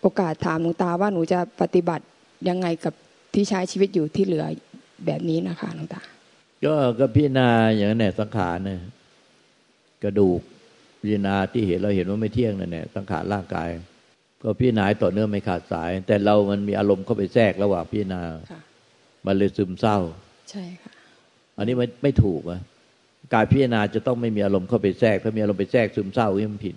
[0.00, 2.04] โอกาสถามหลวงตาว่าหนูจะปฏิบัติ
[2.48, 2.94] ยังไงกับ
[3.34, 4.46] ที่ใช้ชีวิตอยู่ที่เหลือ
[5.06, 6.00] แบบนี้นะคะหลวงตา
[6.64, 8.80] ก็ก็พิจารณาอย่างนั้นแหละสังขารเนี่ย
[10.04, 10.40] กระดูก
[11.00, 13.68] พิจารณาที่เห็นเราเห็นว่าไม่เที่ยงนั่นแหละสังขารร่างกาย
[14.42, 18.20] ก็พิจารณาต่อเนื่องไม่ขาดสาย แต่เรามันมีอารมณ์เข้าไปแทรกระหว่างพิจารณา
[19.26, 19.98] มันเลยซึมเศร้า
[20.50, 20.92] ใช่ค่ะ
[21.58, 22.60] อันนี้ไม่ไม่ถูกอะ
[23.34, 26.76] การพิจารณาจะต้องไม่มีอารมณ์เข้าไปแทรกถ้ามีอารมณ์ไปแทรกซึมเศร้านี่มันผิด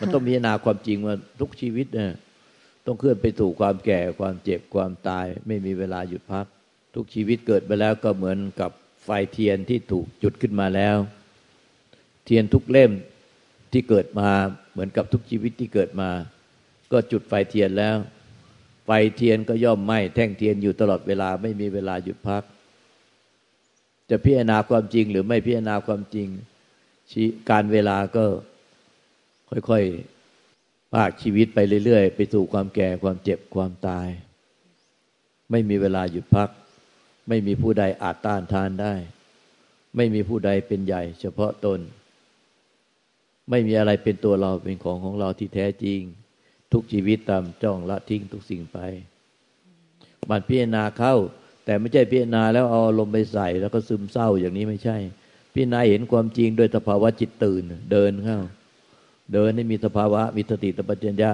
[0.00, 2.12] มันต้องพิจารณาความจริงว่าทุกชีวิตเนี่ย
[2.86, 6.46] ต้องเคลื่อนไปสู่ความแก่ความเจ็บความตาย ไม่มีเวลาหยุดพัก
[6.96, 8.70] ทุกชีวิตเกิดไปแล้วก็เหมือนกับ
[9.04, 10.96] ไฟเทียนที่ถูกจุดขึ้นมาแล้ว
[12.24, 12.92] เทียนทุกเล่ม
[13.72, 14.30] ที่เกิดมา
[14.72, 16.10] เหมือนกับทุกชีวิตที่เกิดมา
[16.92, 17.96] ก็จุดไฟเทียนแล้ว
[18.84, 22.42] ไฟเทียนก็ย่อมไหม้แท่งเทียนอยู่ตลอดเวลาไม่มีเวลาหยุดพัก
[24.10, 26.28] จะพิจารณาความจริงหรือไม่พิจารณาความจริง
[27.50, 28.24] การเวลาก็
[29.50, 34.08] ค่อยๆภาคชีวิตไปเรื่อยๆ ไปสู่ความแก่ความเจ็บความตาย
[35.50, 36.50] ไม่มีเวลาหยุดพัก
[37.28, 38.94] ไม่มีผู้ใดอาจต้านทานได้
[39.96, 41.80] ไม่มีผู้ใดเป็นใหญ่ เฉพาะตน
[43.50, 46.00] ไม่มีอะไรเป็นตัวเราเป็นของของเราที่แท้จริง
[46.72, 48.78] ทุกชีวิตตามจ้องละทิ้งทุกสิ่งไป
[50.30, 51.14] มันพิจารณาเข้า
[51.64, 54.96] แต่ไม่ใช่พิจารณาแล้วเอาลมไปใส่ แล้วก็ซึมเศร้าอย่างนี้ไม่ใช่
[55.52, 57.62] พิจารณาเห็นความจริงโดยสภาวะจิตตื่น
[57.92, 58.38] เดินเข้า
[59.32, 61.32] เดินให้มีสภาวะมีสติตปัญญา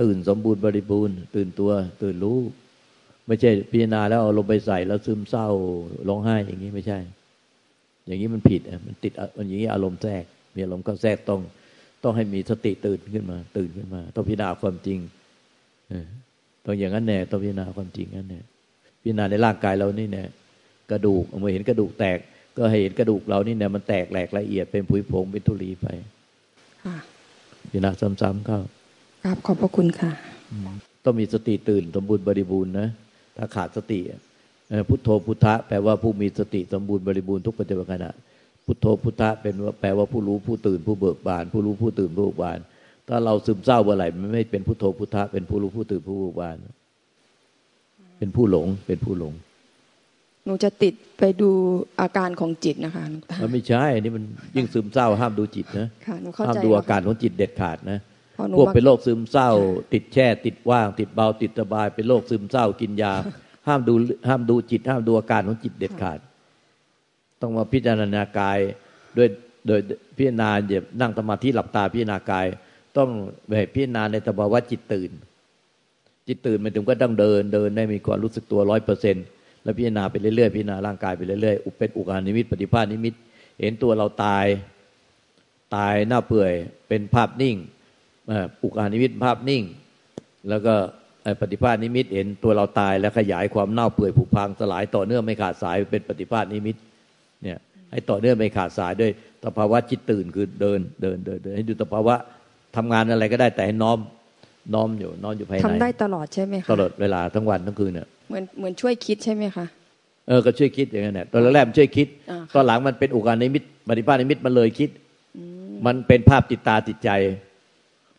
[0.00, 2.40] ตื่นสมบูรณ์บริบูรณ์ ตื่นตัว ตื่นรู้
[3.26, 5.46] ไม่ใช่พิจารณาแล้วเอาลงไปใส่แล้วซึมเศร้า
[6.08, 6.98] ร้องไห้อย่างนี้ไม่ใช่
[8.06, 11.40] อย่างนี้มันผิดอะมันติดมันอย่างนี้อารมณ์แทรก มีอารมณ์ก็แทรกต้อง
[12.04, 14.98] ต้องให้มีสติตื่นขึ้นมา ตื่นขึ้นมา ต้องพิจารณาความจริง
[16.64, 18.40] ต้องอย่างนั้นแน่ต้องพิจารณาความจริงนั้นแน่
[19.02, 20.24] พิจารณาในร่างกายเรานี่แน่
[20.90, 22.18] กระดูกเมื่อเห็นกระดูกแตก
[22.56, 25.86] ก็ให้เห็นกระดูกเรานี่แน่มันแตกแหลกละเอียดเป็นผุยผงเป็นทุลีไป
[27.70, 28.60] พิจารณาซ้ำๆเข้า
[29.24, 30.12] ครับขอบพระคุณค่ะ
[31.04, 32.88] ต้องมีสติตื่นสมบูรณ์บริบูรณ์นะ
[33.36, 34.00] ถ้าขาดสติ
[34.88, 38.10] พุทโธพุทธะแปลว่าผู้มีสติสมบูรณ์บริบูรณ์ทุกปัจจุบันขณะ
[38.66, 42.58] พุทโธพุทธะเป็นว่าแปลว่าผู้รู้ผู้ตื่นผู้เบิกบาน ผู้รู้ผู้ตื่นผู้เบิกบาน
[43.08, 46.56] ถ้าเราซึมเศร้าเมื่อไหร่มันไม่เป็นพุทโธพุทธะเป็นผู้รู้ผู้ตื่นผู้เบิกบาน
[48.18, 49.32] เป็นผู้หลงเป็นผู้หลง
[50.44, 51.50] หนูจะติดไปดู
[52.00, 53.04] อาการของจิตนะคะ
[53.42, 54.24] มันไม่ใช่อันนี้มัน
[54.56, 55.86] ยิ่งซึมเศร้าห้ามดูจิตนะ
[56.48, 57.98] ห้ามดูอาการของจิตเด็ดขาดนะ
[58.58, 59.50] พวกเป็นโรคซึมเศร้า
[59.92, 63.12] ติดแช่ ติดว่าง ติดเบาติดสบาย เป็นโรคซึมเศร้ากินยา
[63.68, 63.94] ห้ามดู
[64.28, 66.18] ห้ามดูจิต ห้ามดูอาการของจิตเด็ดขาด
[67.40, 68.58] ต้องมาพิจารณากาย
[69.16, 69.28] ด้วย
[69.66, 69.80] โดย
[70.16, 72.46] พิจารณาอย่านั่งสมาธิหลับตาพิจารณากาย
[72.96, 73.10] ต้อง
[73.48, 75.10] แบบพิจารณาในสภาวะจิตตื่น
[76.26, 79.24] จิตตื่นมันถึงก็ต้องเดินเดินได้มีความรู้สึกตัวร้อยเปอร์เซ็นต์
[79.62, 83.14] แล้วพิจารณาไปเรื่อยๆพิจารณาร่างกายไปเรื่อยๆอุปเป็นอุกานิมิตปฏิภาณนิมิต
[83.60, 84.46] เห็นตัวเราตาย
[85.76, 86.52] ตายหน้าเปื่อย
[86.88, 87.56] เป็นภาพนิ่ง
[88.62, 89.62] อุกานิมิตภาพนิ่ง
[90.48, 90.74] แล้วก็
[91.40, 96.76] ปฏิภาณนิมิตเห็นตัวเราตายแล้วขยายความเน่าเปื่อยผุพังสลายต่อเนื่องไม่ขาดสายเป็นปฏิภาณนิมิต
[97.42, 97.58] เนี่ย
[97.90, 99.10] ให้ต่อเนื่องไม่ขาดสายด้วย
[99.44, 102.14] สภาวะจิตตื่นคือเดินเดินเดินเดินให้ดูสภาวะ
[102.76, 103.98] ทำงานอะไรก็ได้แต่ให้น้อม
[104.74, 109.66] น้อมอยู่น้อมอยู่ภายในทำได้ตลอดใช่ไหมคะตลอดเวลาทั้งวันทั้งคืนเนี่ยเหมือนเหมือนช่วยคิดใช่ไหมคะ
[110.28, 112.06] เออก็ช่วยคิดอย่างนั้นแหละตอนแรกมันช่วยคิด
[112.54, 114.90] ตอนหลังมันเป็นอุกานิมิตปฏิภาณนิมิตมันเลยคิด
[115.86, 117.10] มันเป็นภาพติดตาติดใจ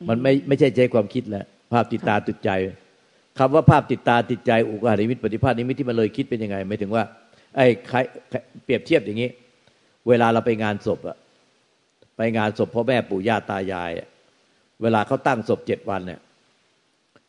[0.10, 2.52] มันไม่ไม่ใช่ใจความคิดแล้วภาพติดตาติดใจ
[3.39, 7.04] คำว่าภาพติดตาติดใจอุกาหิมิตปฏิภาณนิมิตที่มันเลยคิดเป็นยังไงหมายถึงว่า
[7.56, 7.98] ไอ้ใคร
[8.63, 9.30] เปรียบเทียบอย่างนี้
[10.08, 11.18] เวลาเราไปงานศพอะ
[12.18, 13.92] ไปงานศพพ่อแม่ปู่ย่าตายาย
[14.82, 16.22] เวลาเขาตั้งศพเจ็ดวันเนี่ย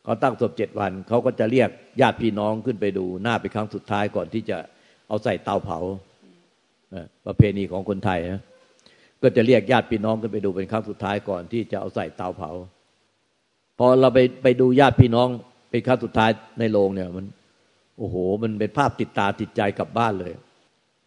[0.05, 4.59] เขาตั้งศพเจ็ดวันเขาก็จะเรียกญาติพี่น้องขึ้นไปดูหน้าไปครั้งสุดท้ายก่อนที่จะ
[5.09, 5.79] เอาใส่เตาเผา
[7.27, 8.41] ประเพณีของคนไทยนะ
[9.25, 12.51] ก็จะเรียกญาติพี่น้องกันไปดูเป็นครั้งสุดท้ายก่อนที่จะเอาใส่เตาเผา
[13.79, 15.29] พอเราไปไปดูญาติพี่น้อง
[15.71, 17.27] เป็นครั้งสุดท้ายในโรงเนี่ย มัน
[17.99, 20.33] โอ้โห มันเป็นภาพติดตาติดใจกลับบ้านเลย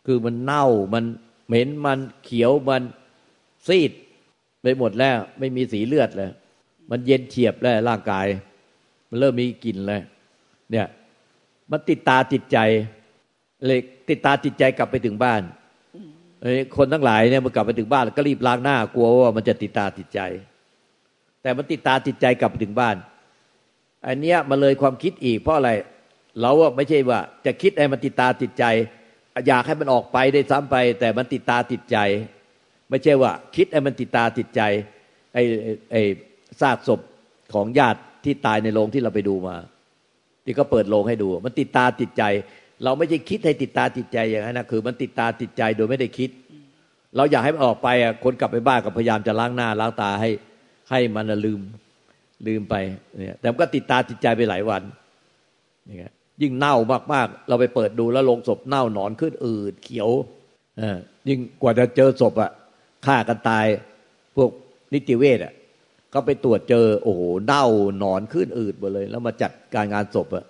[0.05, 1.03] คือมันเน่ามัน
[1.47, 2.83] เหม็นมันเขียวมัน
[3.67, 3.91] ซีด
[4.61, 6.31] ไปหมดแล้ว ไม่มีสีเลือดเลย
[6.89, 8.25] มันเย็นเฉียบแล้วร่างกาย
[9.09, 10.01] มันเริ่มมีกลิ่นเลย
[10.71, 10.87] เนี่ย
[11.71, 12.57] มันติดตาติดใจ
[13.65, 15.41] เลยติดตาติดใจกลับไปถึงบ้าน
[16.77, 20.21] คนทั้งหลายเนี่ยมันกลับไปถึงบ้านก็รีบล้างหน้ากลัวว่ามันจะติดตาติดใจ
[21.41, 22.95] แต่มันติดตาติดใจกลับไปถึงบ้าน
[24.07, 25.71] อันเนี้ยมันเลยความคิดอีกเพราะอะไร
[26.41, 28.65] เราอะไม่ใช่ว่า จะคิดให้มันติดตาติดใจ
[29.47, 31.97] อยากให้มันออกไปได้ซ้ำไป แต่มันติดตาติดใจ
[32.89, 34.61] ไม่ใช่ว่า คิดให้มันติดตาติดใจ
[35.33, 35.41] ไอ้
[35.91, 36.01] ไอ้
[36.61, 36.99] ซากศพ
[37.53, 39.55] ของญาติที่ตายในโรงที่เราไปดูมา
[40.45, 42.23] ที่ก็เปิดโรงให้ดู มันติดตาติดใจ
[42.83, 46.29] เราไม่ใช่คิดให้ติดตาติดใจอย่างนั้นนะคือ มันติดตาติดใจโดยไม่ได้คิด
[47.15, 50.29] เราอยากให้มันออกไปอะคนกลับไปบ้านก็พยายามจะล้างหน้าล้างตาให้
[50.89, 51.61] ให้มันลืม
[52.47, 52.75] ลืมไป
[53.17, 54.81] เนี่ยแต่มันก็ติดตาติดใจไปหลายวัน
[55.87, 56.09] นี่
[56.41, 56.75] ยิ่งเน่า
[57.13, 60.09] มากๆ เราไปเปิดดูแล้วลงศพเน่าหนอนขึ้นอืดเขียว
[60.79, 60.81] อ
[61.27, 62.51] ยิ่งกว่าจะเจอศพอะ
[63.05, 63.65] ฆ่ากันตาย
[64.35, 64.49] พวก
[64.93, 65.53] นิติเวชอะ
[66.11, 67.65] เขาไปตรวจเจอโอ้โหเน่า
[67.99, 70.45] หนอนขึ้นอืดหมดเลย แล้วมาจัดการงานศพอะ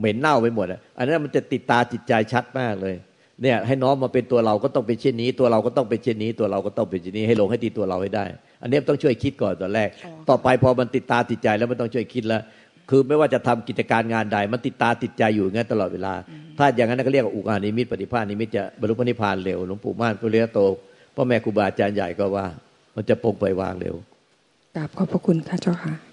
[0.00, 2.96] เหม็นเน่าไปหมดอะอันนั้นมันจะติดตาจิตใจชัดมากเลย
[3.42, 8.24] เนี่ยให้น้องมาเป็นตัวเราก็ต้องเป็นเช่นนี้ ตัวเราก็ต้องเป็นเช่นนี้ ตัวเราก็ต้องเป็นเช่นนี้ให้ลงให้ตีตัวเราให้ได้
[8.62, 9.88] อันนี้ต้องช่วยคิดก่อนตอนแรก
[10.28, 12.42] ต่อไปพอมันติดตาติดใจแล้วมันต้องช่วยคิดแล้ว
[12.90, 16.14] คือไม่ว่าจะทำกิจการงานใด มันติดตาติดใจอยู่งั้นตลอดเวลา
[16.58, 20.60] ถ้าอย่างนั้นก็เรียกว่าอุกานิมิตปฏิภาณนิมิตจะบรรลุพระนิพพานเร็วหลวงปู่ม่านปุริยโต
[21.14, 22.46] พ่อแม่ครูบาอาจารย์ใหญ่ก็ว่า
[22.96, 23.94] มันจะปงไปวางเร็ว
[24.76, 26.09] กราบขอบพระคุณค่ะเจ้าค่ะ